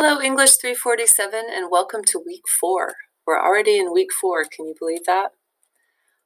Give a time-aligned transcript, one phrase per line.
[0.00, 2.94] Hello, English 347, and welcome to week four.
[3.26, 4.44] We're already in week four.
[4.44, 5.32] Can you believe that?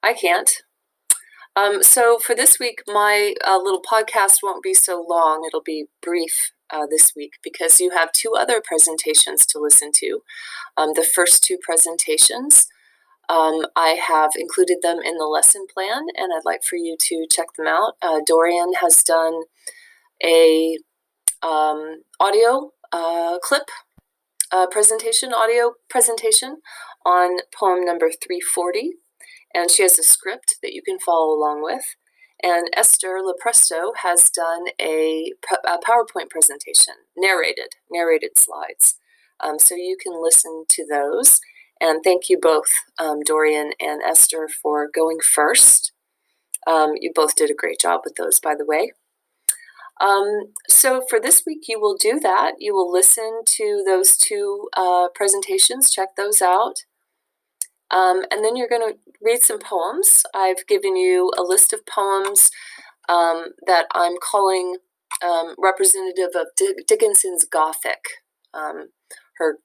[0.02, 0.52] I can't.
[1.56, 5.46] Um, so, for this week, my uh, little podcast won't be so long.
[5.46, 10.20] It'll be brief uh, this week because you have two other presentations to listen to.
[10.76, 12.66] Um, the first two presentations,
[13.30, 17.26] um, I have included them in the lesson plan, and I'd like for you to
[17.32, 17.94] check them out.
[18.02, 19.44] Uh, Dorian has done
[20.22, 20.76] a
[21.42, 23.68] um, audio uh, clip
[24.52, 26.58] uh, presentation, audio presentation
[27.04, 28.92] on poem number 340.
[29.54, 31.84] And she has a script that you can follow along with.
[32.42, 35.32] And Esther Lepresto has done a,
[35.64, 38.96] a PowerPoint presentation, narrated, narrated slides.
[39.40, 41.40] Um, so you can listen to those.
[41.80, 45.92] And thank you both, um, Dorian and Esther, for going first.
[46.66, 48.92] Um, you both did a great job with those, by the way.
[50.00, 52.54] Um, so for this week, you will do that.
[52.58, 56.84] You will listen to those two uh, presentations, check those out.
[57.90, 60.22] Um, and then you're going to read some poems.
[60.34, 62.50] I've given you a list of poems
[63.08, 64.76] um, that I'm calling
[65.22, 66.46] um, representative of
[66.88, 68.00] Dickinson's Gothic,
[68.54, 68.88] um,
[69.36, 69.58] her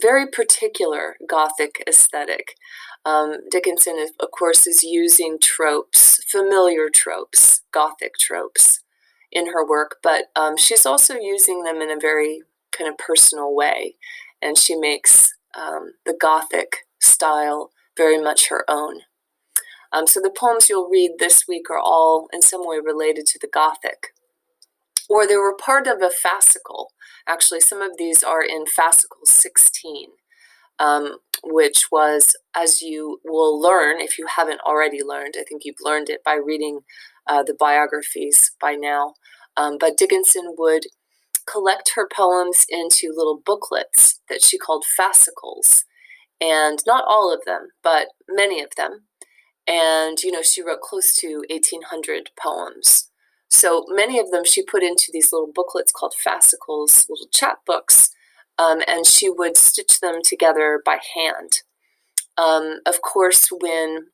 [0.00, 2.54] very particular Gothic aesthetic.
[3.04, 8.80] Um, Dickinson, of course, is using tropes, familiar tropes, Gothic tropes
[9.32, 12.42] in her work, but um, she's also using them in a very
[12.76, 13.96] kind of personal way.
[14.40, 19.00] And she makes um, the Gothic style very much her own.
[19.92, 23.38] Um, so the poems you'll read this week are all in some way related to
[23.40, 24.08] the Gothic.
[25.08, 26.86] Or they were part of a fascicle.
[27.28, 30.08] Actually, some of these are in fascicle 16,
[30.78, 35.76] um, which was, as you will learn, if you haven't already learned, I think you've
[35.80, 36.80] learned it by reading
[37.26, 39.14] uh, the biographies by now.
[39.56, 40.84] Um, but Dickinson would
[41.50, 45.84] collect her poems into little booklets that she called fascicles.
[46.40, 49.06] And not all of them, but many of them.
[49.66, 53.08] And, you know, she wrote close to 1,800 poems.
[53.48, 58.10] So many of them she put into these little booklets called fascicles, little chapbooks,
[58.58, 61.62] um, and she would stitch them together by hand.
[62.38, 64.08] Um, of course, when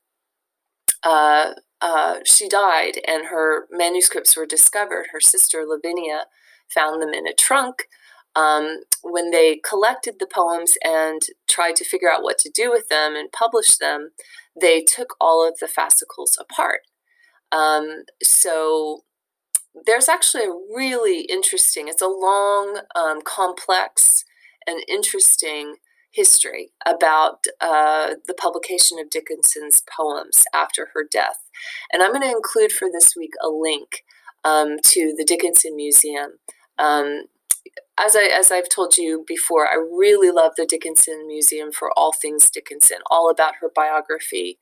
[1.03, 5.07] uh, uh, she died and her manuscripts were discovered.
[5.11, 6.25] Her sister Lavinia
[6.73, 7.87] found them in a trunk.
[8.35, 12.87] Um, when they collected the poems and tried to figure out what to do with
[12.87, 14.11] them and publish them,
[14.59, 16.79] they took all of the fascicles apart.
[17.51, 19.01] Um, so
[19.85, 24.23] there's actually a really interesting, it's a long, um, complex,
[24.67, 25.75] and interesting
[26.11, 31.39] history about uh, the publication of Dickinson's poems after her death.
[31.91, 34.03] And I'm going to include for this week a link
[34.43, 36.33] um, to the Dickinson Museum.
[36.77, 37.23] Um,
[37.99, 42.11] as I as I've told you before, I really love the Dickinson Museum for all
[42.11, 44.59] things Dickinson, all about her biography,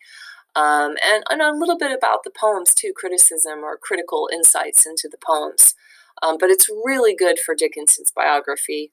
[0.55, 5.09] um, and, and a little bit about the poems too, criticism or critical insights into
[5.09, 5.75] the poems.
[6.21, 8.91] Um, but it's really good for Dickinson's biography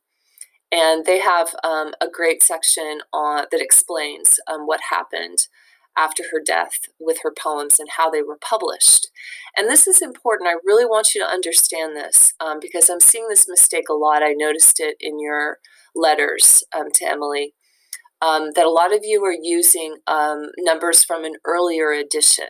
[0.71, 5.47] and they have um, a great section on that explains um, what happened
[5.97, 9.09] after her death with her poems and how they were published.
[9.57, 10.49] And this is important.
[10.49, 14.23] I really want you to understand this um, because I'm seeing this mistake a lot.
[14.23, 15.59] I noticed it in your
[15.95, 17.55] letters um, to Emily.
[18.21, 22.47] Um, that a lot of you are using um, numbers from an earlier edition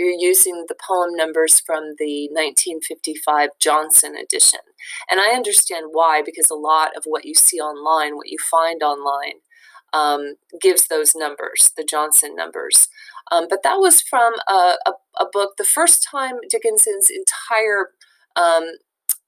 [0.00, 4.60] you're using the poem numbers from the 1955 Johnson edition.
[5.10, 8.82] And I understand why, because a lot of what you see online, what you find
[8.82, 9.40] online,
[9.92, 12.88] um, gives those numbers, the Johnson numbers.
[13.32, 17.90] Um, but that was from a, a, a, book, the first time Dickinson's entire
[18.36, 18.68] um,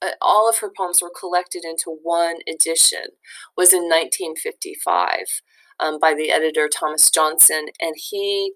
[0.03, 3.07] uh, all of her poems were collected into one edition
[3.57, 5.43] was in 1955
[5.81, 8.53] um, by the editor Thomas Johnson, and he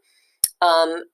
[0.60, 1.04] um,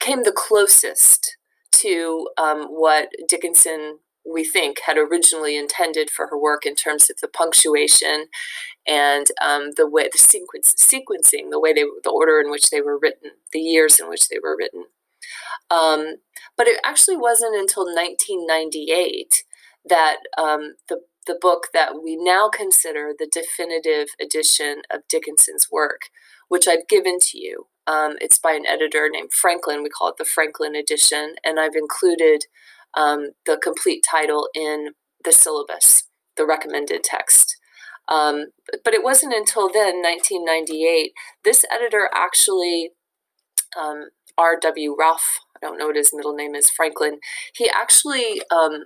[0.00, 1.36] came the closest
[1.72, 7.16] to um, what Dickinson, we think, had originally intended for her work in terms of
[7.20, 8.26] the punctuation
[8.86, 12.80] and um, the way the sequence sequencing, the way they, the order in which they
[12.80, 14.84] were written, the years in which they were written.
[15.70, 16.16] Um,
[16.56, 19.44] but it actually wasn't until 1998
[19.86, 26.10] that um, the the book that we now consider the definitive edition of Dickinson's work,
[26.48, 29.82] which I've given to you, um, it's by an editor named Franklin.
[29.82, 32.44] We call it the Franklin edition, and I've included
[32.96, 34.90] um, the complete title in
[35.24, 36.04] the syllabus,
[36.36, 37.56] the recommended text.
[38.08, 38.46] Um,
[38.84, 41.12] but it wasn't until then, 1998,
[41.42, 42.90] this editor actually,
[43.80, 44.96] um, R.W.
[44.98, 47.18] Ralph, I don't know what his middle name is, Franklin,
[47.54, 48.84] he actually um,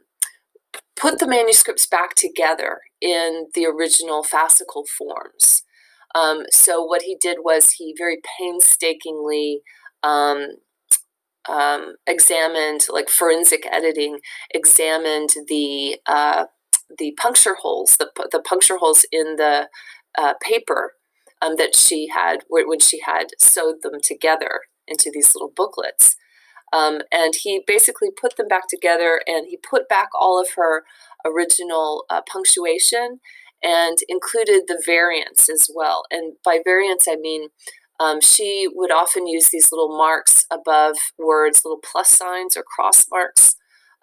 [0.94, 5.64] put the manuscripts back together in the original fascicle forms.
[6.14, 9.62] Um, so what he did was he very painstakingly
[11.48, 14.20] um, examined, like forensic editing,
[14.52, 16.44] examined the uh,
[16.98, 19.68] the puncture holes, the the puncture holes in the
[20.16, 20.94] uh, paper
[21.42, 26.16] um, that she had when she had sewed them together into these little booklets.
[26.72, 30.84] Um, and he basically put them back together and he put back all of her
[31.24, 33.20] original uh, punctuation
[33.62, 36.02] and included the variants as well.
[36.10, 37.48] And by variants, I mean
[38.00, 43.06] um, she would often use these little marks above words, little plus signs or cross
[43.10, 43.56] marks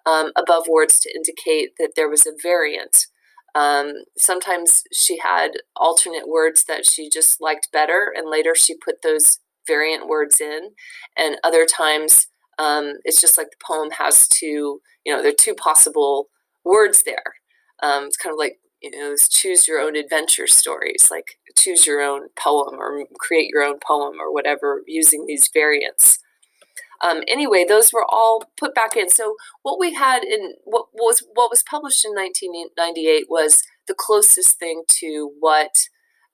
[0.04, 3.06] um, above words to indicate that there was a variant.
[3.54, 9.02] Um, sometimes she had alternate words that she just liked better, and later she put
[9.02, 10.72] those variant words in.
[11.16, 12.28] And other times,
[12.58, 16.28] um, it's just like the poem has two, you know, there are two possible
[16.64, 17.34] words there.
[17.82, 22.00] Um, it's kind of like you know, choose your own adventure stories, like choose your
[22.00, 26.18] own poem or create your own poem or whatever using these variants.
[27.02, 29.10] Um, anyway, those were all put back in.
[29.10, 34.58] So what we had in what was what was published in 1998 was the closest
[34.58, 35.88] thing to what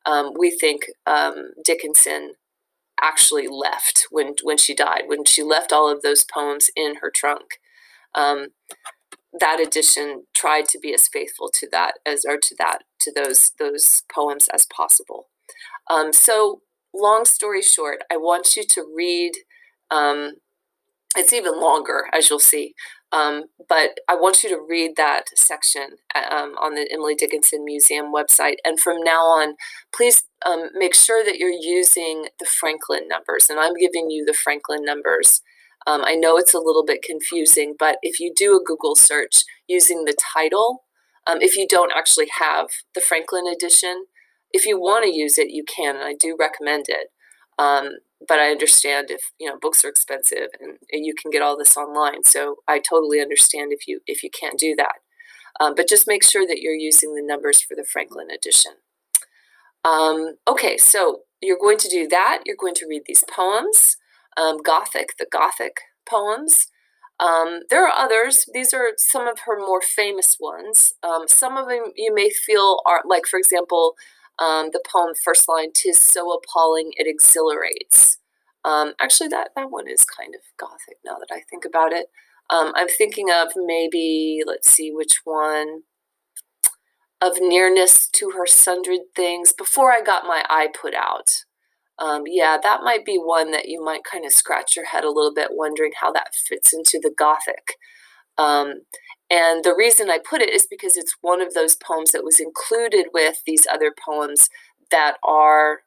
[0.06, 2.34] um, we think um, Dickinson
[3.00, 5.02] actually left when when she died.
[5.06, 7.58] When she left all of those poems in her trunk.
[9.38, 13.52] That edition tried to be as faithful to that as or to that to those
[13.58, 15.28] those poems as possible.
[15.88, 16.60] Um, so
[16.94, 19.32] long story short, I want you to read.
[19.90, 20.34] Um,
[21.16, 22.74] it's even longer, as you'll see.
[23.12, 28.06] Um, but I want you to read that section um, on the Emily Dickinson Museum
[28.06, 28.56] website.
[28.64, 29.56] And from now on,
[29.94, 33.50] please um, make sure that you're using the Franklin numbers.
[33.50, 35.42] And I'm giving you the Franklin numbers
[35.86, 39.44] um, I know it's a little bit confusing, but if you do a Google search
[39.66, 40.84] using the title,
[41.26, 44.06] um, if you don't actually have the Franklin edition,
[44.52, 47.08] if you want to use it, you can, and I do recommend it.
[47.58, 47.96] Um,
[48.26, 51.58] but I understand if you know books are expensive and, and, you can get all
[51.58, 54.94] this online, so I totally understand if you if you can't do that.
[55.60, 58.72] Um, but just make sure that you're using the numbers for the Franklin edition.
[59.84, 62.42] Um, okay, so you're going to do that.
[62.46, 63.96] You're going to read these poems
[64.36, 66.68] um, Gothic, the Gothic poems.
[67.20, 68.46] Um, there are others.
[68.52, 70.94] These are some of her more famous ones.
[71.02, 73.94] Um, some of them you may feel are, like, for example,
[74.38, 78.18] um, the poem first line, "Tis so appalling it exhilarates."
[78.64, 82.10] Um, actually, that that one is kind of gothic now that I think about it.
[82.50, 85.82] Um, I'm thinking of maybe let's see which one
[87.20, 91.44] of nearness to her sundered things before I got my eye put out
[92.02, 95.10] um, yeah, that might be one that you might kind of scratch your head a
[95.10, 97.76] little bit, wondering how that fits into the Gothic.
[98.36, 98.82] Um,
[99.30, 102.40] and the reason I put it is because it's one of those poems that was
[102.40, 104.50] included with these other poems
[104.90, 105.82] that are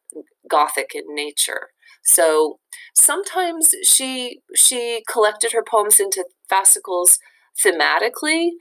[0.50, 1.70] Gothic in nature.
[2.02, 2.60] So
[2.96, 7.20] sometimes she she collected her poems into fascicles
[7.64, 8.52] thematically,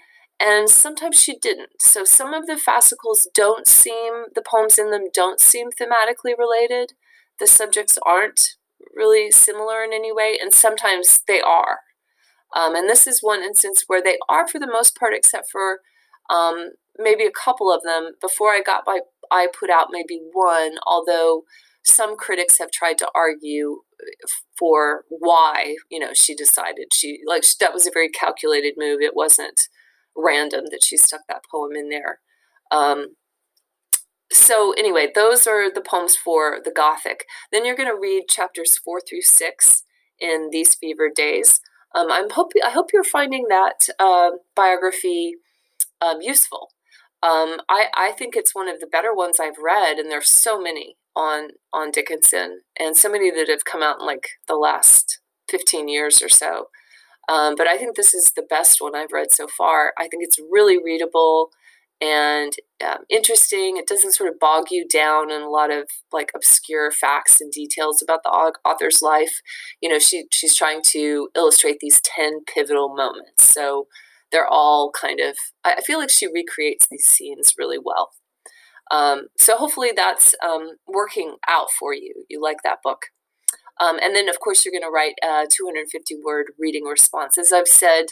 [0.40, 1.70] and sometimes she didn't.
[1.80, 6.94] So some of the fascicles don't seem the poems in them don't seem thematically related
[7.38, 8.56] the subjects aren't
[8.94, 11.80] really similar in any way, and sometimes they are.
[12.54, 15.80] Um, and this is one instance where they are for the most part, except for
[16.30, 18.12] um, maybe a couple of them.
[18.20, 19.00] Before I got my
[19.30, 21.42] eye put out maybe one, although
[21.84, 23.82] some critics have tried to argue
[24.58, 29.00] for why you know she decided she like that was a very calculated move.
[29.00, 29.60] It wasn't
[30.16, 32.20] random that she stuck that poem in there.
[32.70, 33.16] Um,
[34.34, 37.24] so anyway, those are the poems for the Gothic.
[37.52, 39.84] Then you're going to read chapters four through six
[40.18, 41.60] in these Fevered Days.
[41.94, 45.36] Um, I'm hope I hope you're finding that uh, biography
[46.00, 46.70] um, useful.
[47.22, 50.60] Um, I, I think it's one of the better ones I've read, and there's so
[50.60, 55.20] many on on Dickinson, and so many that have come out in like the last
[55.48, 56.68] 15 years or so.
[57.28, 59.92] Um, but I think this is the best one I've read so far.
[59.96, 61.50] I think it's really readable
[62.00, 62.52] and
[62.84, 63.76] um, interesting.
[63.76, 67.52] It doesn't sort of bog you down in a lot of like obscure facts and
[67.52, 69.40] details about the author's life.
[69.80, 73.44] You know, she she's trying to illustrate these ten pivotal moments.
[73.44, 73.86] So
[74.32, 75.36] they're all kind of.
[75.64, 78.10] I feel like she recreates these scenes really well.
[78.90, 82.24] Um, so hopefully that's um, working out for you.
[82.28, 83.06] You like that book.
[83.80, 87.38] Um, and then, of course, you're going to write a 250 word reading response.
[87.38, 88.06] As I've said,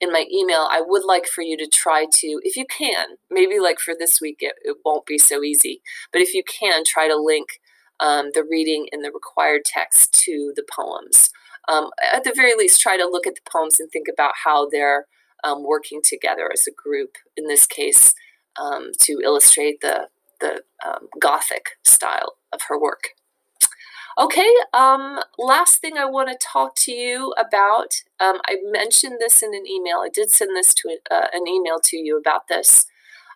[0.00, 3.58] in my email, I would like for you to try to, if you can, maybe
[3.58, 5.80] like for this week, it, it won't be so easy,
[6.12, 7.60] but if you can, try to link
[8.00, 11.30] um, the reading in the required text to the poems.
[11.68, 14.68] Um, at the very least, try to look at the poems and think about how
[14.68, 15.06] they're
[15.42, 18.14] um, working together as a group, in this case,
[18.60, 20.08] um, to illustrate the,
[20.40, 23.10] the um, Gothic style of her work.
[24.18, 28.02] Okay, um, last thing I want to talk to you about.
[28.18, 29.98] Um, I mentioned this in an email.
[29.98, 32.86] I did send this to uh, an email to you about this.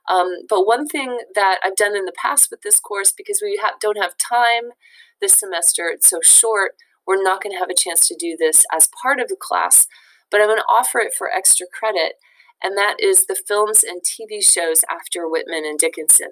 [0.08, 3.60] Um, but one thing that I've done in the past with this course, because we
[3.62, 4.70] ha- don't have time
[5.20, 6.72] this semester, it's so short,
[7.06, 9.86] we're not going to have a chance to do this as part of the class,
[10.30, 12.14] but I'm going to offer it for extra credit,
[12.62, 16.30] and that is the films and TV shows after Whitman and Dickinson.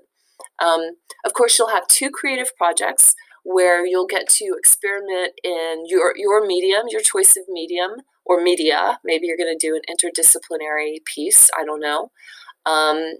[0.58, 3.14] Um, of course, you'll have two creative projects
[3.48, 7.92] where you'll get to experiment in your your medium, your choice of medium
[8.26, 8.98] or media.
[9.02, 11.48] Maybe you're going to do an interdisciplinary piece.
[11.58, 12.10] I don't know.
[12.66, 13.14] Um,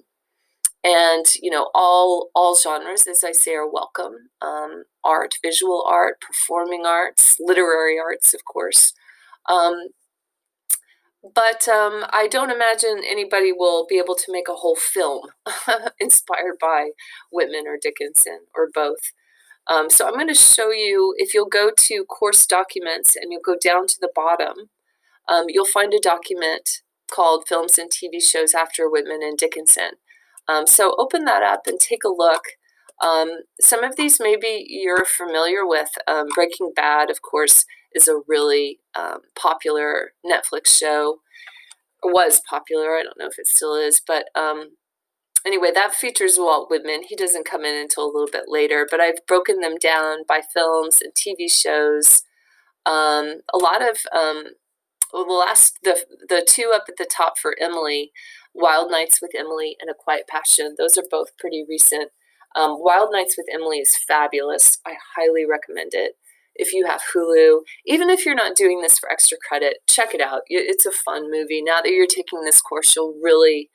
[0.85, 6.21] and you know all all genres as i say are welcome um, art visual art
[6.21, 8.93] performing arts literary arts of course
[9.49, 9.89] um,
[11.35, 15.23] but um, i don't imagine anybody will be able to make a whole film
[16.01, 16.91] inspired by
[17.33, 19.13] whitman or dickinson or both
[19.69, 23.43] um, so I'm going to show you, if you'll go to course documents and you'll
[23.45, 24.71] go down to the bottom,
[25.29, 29.93] um, you'll find a document called Films and TV Shows After Whitman and Dickinson.
[30.49, 32.43] Um, so open that up and take a look.
[33.05, 35.91] Um, some of these maybe you're familiar with.
[36.07, 41.21] Um, Breaking Bad, of course, is a really um, popular Netflix show.
[42.03, 42.97] Was popular.
[42.97, 44.27] I don't know if it still is, but
[45.47, 47.03] anyway, that features Walt Whitman.
[47.09, 50.41] He doesn't come in until a little bit later, but I've broken them down by
[50.41, 52.23] films and TV shows.
[52.87, 54.45] Um, a lot of um,
[55.13, 55.97] well, the last the
[56.29, 58.13] the two up at the top for Emily,
[58.55, 60.75] Wild Nights with Emily and A Quiet Passion.
[60.79, 62.11] Those are both pretty recent.
[62.57, 64.79] Um, Wild Nights with Emily is fabulous.
[64.87, 66.13] I highly recommend it.
[66.55, 70.21] If you have Hulu, even if you're not doing this for extra credit, check it
[70.21, 70.41] out.
[70.49, 71.63] It's a fun movie.
[71.63, 73.71] Now that you're taking this course, you'll really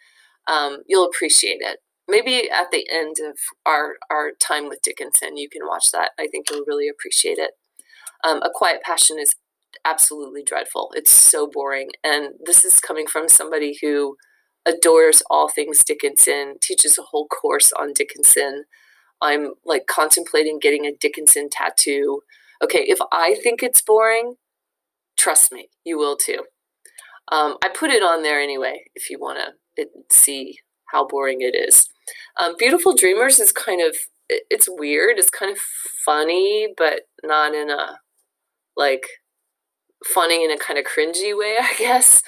[0.47, 1.79] um, you'll appreciate it.
[2.07, 6.11] Maybe at the end of our, our time with Dickinson, you can watch that.
[6.19, 7.51] I think you'll really appreciate it.
[8.23, 9.35] Um, a Quiet Passion is
[9.85, 10.91] absolutely dreadful.
[10.95, 11.89] It's so boring.
[12.03, 14.17] And this is coming from somebody who
[14.65, 18.65] adores all things Dickinson, teaches a whole course on Dickinson.
[19.21, 22.21] I'm like contemplating getting a Dickinson tattoo.
[22.63, 24.35] Okay, if I think it's boring,
[25.17, 26.43] trust me, you will too.
[27.31, 29.53] Um, I put it on there anyway if you want to
[30.11, 30.59] see
[30.91, 31.89] how boring it is.
[32.39, 33.95] Um, Beautiful Dreamers is kind of
[34.29, 35.17] it, it's weird.
[35.17, 35.57] It's kind of
[36.05, 37.99] funny, but not in a
[38.75, 39.05] like
[40.05, 42.21] funny in a kind of cringy way, I guess.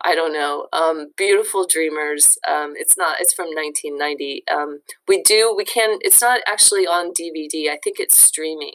[0.00, 0.66] I don't know.
[0.72, 2.36] Um, Beautiful Dreamers.
[2.48, 3.20] Um, it's not.
[3.20, 4.44] It's from 1990.
[4.52, 5.54] Um, we do.
[5.56, 5.98] We can.
[6.02, 7.70] It's not actually on DVD.
[7.70, 8.74] I think it's streaming.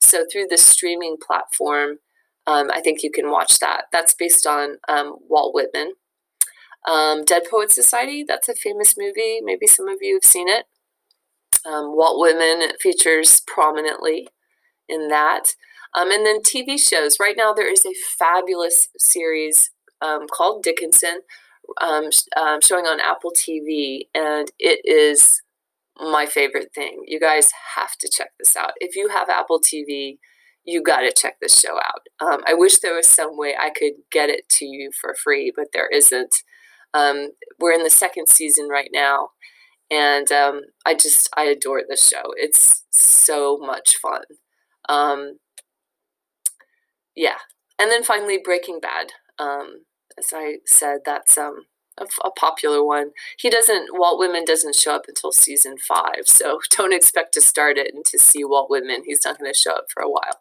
[0.00, 1.98] So through the streaming platform,
[2.46, 3.84] um, I think you can watch that.
[3.90, 5.94] That's based on um, Walt Whitman.
[6.84, 9.40] Um, Dead Poet Society, that's a famous movie.
[9.42, 10.66] Maybe some of you have seen it.
[11.66, 14.28] Um, Walt Whitman features prominently
[14.88, 15.54] in that.
[15.94, 17.18] Um, and then TV shows.
[17.18, 19.70] Right now, there is a fabulous series
[20.02, 21.20] um, called Dickinson
[21.80, 25.42] um, um, showing on Apple TV, and it is
[25.98, 27.02] my favorite thing.
[27.06, 28.72] You guys have to check this out.
[28.80, 30.18] If you have Apple TV,
[30.64, 32.02] you got to check this show out.
[32.20, 35.52] Um, I wish there was some way I could get it to you for free,
[35.54, 36.34] but there isn't.
[36.94, 39.30] Um, we're in the second season right now,
[39.90, 42.32] and um, I just I adore this show.
[42.36, 44.22] It's so much fun.
[44.88, 45.38] Um,
[47.16, 47.38] yeah,
[47.78, 49.12] and then finally Breaking Bad.
[49.38, 49.84] Um,
[50.18, 51.66] as I said, that's um,
[51.98, 53.10] a, a, popular one.
[53.38, 53.88] He doesn't.
[53.92, 58.04] Walt Whitman doesn't show up until season five, so don't expect to start it and
[58.06, 59.02] to see Walt Whitman.
[59.04, 60.40] He's not going to show up for a while.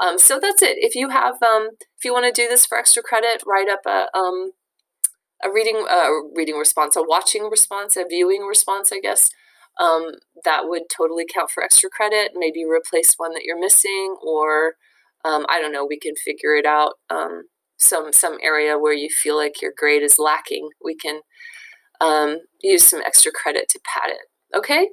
[0.00, 0.78] Um, so that's it.
[0.78, 3.86] If you have, um, if you want to do this for extra credit, write up
[3.86, 4.52] a um,
[5.44, 9.30] a reading a reading response, a watching response, a viewing response, I guess.
[9.80, 10.12] Um,
[10.44, 12.32] that would totally count for extra credit.
[12.34, 14.74] Maybe replace one that you're missing, or
[15.24, 15.86] um, I don't know.
[15.86, 16.94] We can figure it out.
[17.10, 17.44] Um,
[17.78, 21.20] some some area where you feel like your grade is lacking, we can
[22.00, 24.56] um, use some extra credit to pad it.
[24.56, 24.90] Okay.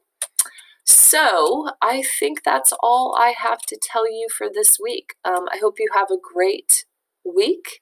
[0.85, 5.13] So I think that's all I have to tell you for this week.
[5.23, 6.85] Um, I hope you have a great
[7.23, 7.81] week,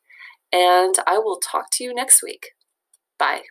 [0.51, 2.47] and I will talk to you next week.
[3.19, 3.43] Bye.